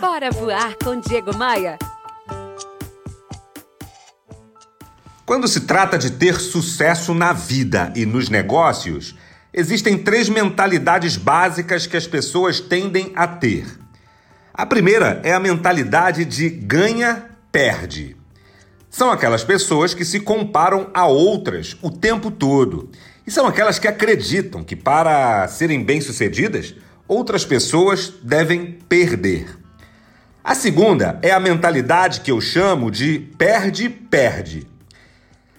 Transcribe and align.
Bora 0.00 0.30
voar 0.30 0.76
com 0.84 1.00
Diego 1.00 1.34
Maia. 1.34 1.78
Quando 5.24 5.48
se 5.48 5.60
trata 5.62 5.96
de 5.96 6.10
ter 6.10 6.38
sucesso 6.38 7.14
na 7.14 7.32
vida 7.32 7.90
e 7.96 8.04
nos 8.04 8.28
negócios, 8.28 9.16
existem 9.54 9.96
três 9.96 10.28
mentalidades 10.28 11.16
básicas 11.16 11.86
que 11.86 11.96
as 11.96 12.06
pessoas 12.06 12.60
tendem 12.60 13.10
a 13.16 13.26
ter. 13.26 13.66
A 14.52 14.66
primeira 14.66 15.18
é 15.24 15.32
a 15.32 15.40
mentalidade 15.40 16.26
de 16.26 16.50
ganha-perde. 16.50 18.16
São 18.90 19.10
aquelas 19.10 19.44
pessoas 19.44 19.94
que 19.94 20.04
se 20.04 20.20
comparam 20.20 20.90
a 20.92 21.06
outras 21.06 21.74
o 21.80 21.90
tempo 21.90 22.30
todo. 22.30 22.90
E 23.26 23.30
são 23.30 23.46
aquelas 23.46 23.78
que 23.78 23.88
acreditam 23.88 24.62
que, 24.62 24.76
para 24.76 25.48
serem 25.48 25.82
bem-sucedidas, 25.82 26.74
outras 27.08 27.46
pessoas 27.46 28.12
devem 28.22 28.72
perder. 28.86 29.65
A 30.46 30.54
segunda 30.54 31.18
é 31.22 31.32
a 31.32 31.40
mentalidade 31.40 32.20
que 32.20 32.30
eu 32.30 32.40
chamo 32.40 32.88
de 32.88 33.18
perde-perde. 33.18 34.64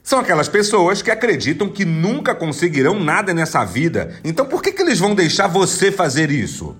São 0.00 0.20
aquelas 0.20 0.48
pessoas 0.48 1.02
que 1.02 1.10
acreditam 1.10 1.68
que 1.68 1.84
nunca 1.84 2.36
conseguirão 2.36 3.00
nada 3.00 3.34
nessa 3.34 3.64
vida, 3.64 4.14
então 4.22 4.46
por 4.46 4.62
que, 4.62 4.70
que 4.70 4.80
eles 4.80 5.00
vão 5.00 5.12
deixar 5.12 5.48
você 5.48 5.90
fazer 5.90 6.30
isso? 6.30 6.76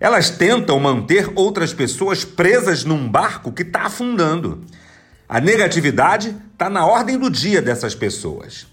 Elas 0.00 0.30
tentam 0.30 0.80
manter 0.80 1.30
outras 1.34 1.74
pessoas 1.74 2.24
presas 2.24 2.82
num 2.82 3.06
barco 3.06 3.52
que 3.52 3.60
está 3.60 3.82
afundando. 3.82 4.64
A 5.28 5.38
negatividade 5.38 6.34
está 6.54 6.70
na 6.70 6.86
ordem 6.86 7.18
do 7.18 7.28
dia 7.28 7.60
dessas 7.60 7.94
pessoas. 7.94 8.66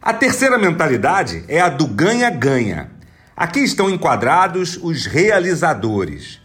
A 0.00 0.14
terceira 0.14 0.56
mentalidade 0.56 1.44
é 1.48 1.60
a 1.60 1.68
do 1.68 1.86
ganha-ganha. 1.86 2.92
Aqui 3.36 3.60
estão 3.60 3.90
enquadrados 3.90 4.78
os 4.82 5.04
realizadores. 5.04 6.40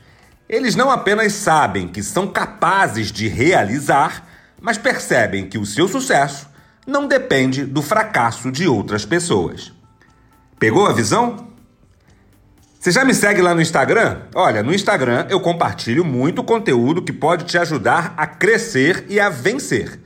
Eles 0.48 0.76
não 0.76 0.92
apenas 0.92 1.34
sabem 1.34 1.88
que 1.88 2.04
são 2.04 2.28
capazes 2.28 3.12
de 3.12 3.28
realizar, 3.28 4.28
mas 4.62 4.78
percebem 4.78 5.48
que 5.48 5.58
o 5.58 5.66
seu 5.66 5.88
sucesso 5.88 6.48
não 6.86 7.08
depende 7.08 7.66
do 7.66 7.81
fracasso 7.81 8.52
de 8.52 8.67
outras 8.67 9.06
pessoas. 9.06 9.72
Pegou 10.59 10.86
a 10.86 10.94
visão? 10.94 11.48
Você 12.80 12.92
já 12.92 13.06
me 13.06 13.14
segue 13.14 13.42
lá 13.42 13.56
no 13.56 13.62
Instagram? 13.62 14.23
Olha, 14.36 14.62
no 14.62 14.73
Instagram 14.73 15.26
eu 15.30 15.40
compartilho 15.40 16.04
muito 16.04 16.44
conteúdo 16.44 17.02
que 17.02 17.14
pode 17.14 17.45
te 17.45 17.58
ajudar 17.58 18.14
a 18.17 18.28
crescer 18.28 19.06
e 19.08 19.22
a 19.22 19.30
vencer. 19.30 20.02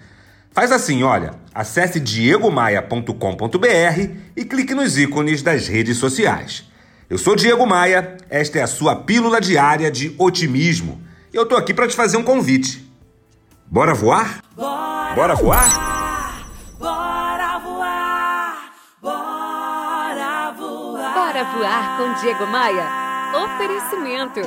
Faz 0.51 0.71
assim, 0.71 1.03
olha, 1.03 1.33
acesse 1.53 1.99
diegomaia.com.br 1.99 4.11
e 4.35 4.45
clique 4.45 4.75
nos 4.75 4.97
ícones 4.97 5.41
das 5.41 5.67
redes 5.67 5.97
sociais. 5.97 6.66
Eu 7.09 7.17
sou 7.17 7.37
Diego 7.37 7.65
Maia, 7.65 8.17
esta 8.29 8.59
é 8.59 8.61
a 8.61 8.67
sua 8.67 8.93
pílula 8.93 9.39
diária 9.39 9.89
de 9.89 10.13
otimismo. 10.17 11.01
E 11.33 11.37
eu 11.37 11.45
tô 11.45 11.55
aqui 11.55 11.73
para 11.73 11.87
te 11.87 11.95
fazer 11.95 12.17
um 12.17 12.23
convite. 12.23 12.85
Bora 13.65 13.93
voar? 13.93 14.43
Bora, 14.53 15.15
Bora 15.15 15.35
voar? 15.35 16.49
Bora 16.77 17.59
voar! 17.59 18.71
Bora 19.01 20.51
voar! 20.51 21.13
Bora 21.13 21.43
voar 21.45 21.97
com 21.97 22.21
Diego 22.21 22.45
Maia. 22.47 22.85
Oferecimento. 23.45 24.41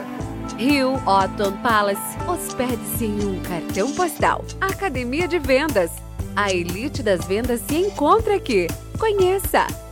Rio 0.59 0.97
Otton 1.07 1.57
Palace. 1.63 2.19
Hospede-se 2.29 3.07
em 3.07 3.25
um 3.25 3.41
cartão 3.41 3.91
postal. 3.95 4.45
Academia 4.61 5.27
de 5.27 5.39
Vendas. 5.39 5.91
A 6.37 6.53
elite 6.53 7.03
das 7.03 7.25
vendas 7.25 7.63
se 7.67 7.77
encontra 7.77 8.37
aqui. 8.37 8.67
Conheça. 8.99 9.67